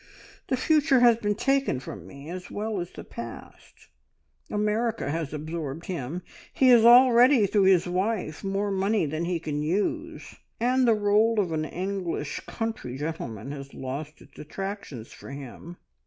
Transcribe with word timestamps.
The 0.47 0.57
future 0.57 1.01
has 1.01 1.17
been 1.17 1.35
taken 1.35 1.79
from 1.79 2.07
me, 2.07 2.27
as 2.31 2.49
well 2.49 2.79
as 2.81 2.89
the 2.89 3.03
past. 3.03 3.87
America 4.49 5.11
has 5.11 5.31
absorbed 5.31 5.85
him. 5.85 6.23
He 6.51 6.69
has 6.69 6.83
already, 6.83 7.45
through 7.45 7.65
his 7.65 7.85
wife, 7.87 8.43
more 8.43 8.71
money 8.71 9.05
than 9.05 9.25
he 9.25 9.39
can 9.39 9.61
use, 9.61 10.33
and 10.59 10.87
the 10.87 10.95
role 10.95 11.39
of 11.39 11.51
an 11.51 11.65
English 11.65 12.39
country 12.47 12.97
gentleman 12.97 13.51
has 13.51 13.75
lost 13.75 14.21
its 14.23 14.39
attractions 14.39 15.13
for 15.13 15.29
him. 15.29 15.77